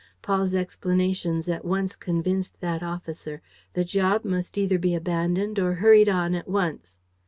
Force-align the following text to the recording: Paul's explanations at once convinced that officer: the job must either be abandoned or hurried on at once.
Paul's 0.23 0.55
explanations 0.55 1.47
at 1.47 1.63
once 1.63 1.95
convinced 1.95 2.59
that 2.59 2.81
officer: 2.81 3.39
the 3.73 3.83
job 3.83 4.25
must 4.25 4.57
either 4.57 4.79
be 4.79 4.95
abandoned 4.95 5.59
or 5.59 5.75
hurried 5.75 6.09
on 6.09 6.33
at 6.33 6.47
once. 6.47 6.97